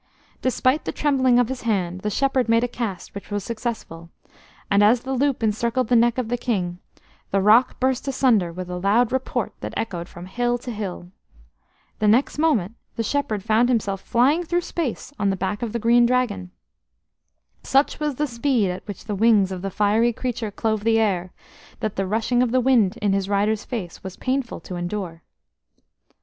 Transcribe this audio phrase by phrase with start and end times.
[0.41, 4.09] Despite the trembling of his hand, the shepherd made a cast which was successful,
[4.67, 6.79] and as the loop encircled the neck of the King,
[7.29, 11.11] the rock burst asunder with a loud report that echoed from hill to hill.
[11.99, 15.77] The next moment the shepherd found himself flying through space on the back of the
[15.77, 16.49] Green Dragon.
[17.61, 21.31] Such was the speed at which the wings of the fiery creature clove the air
[21.79, 25.21] that the rushing of the wind in his rider's face was painful to endure.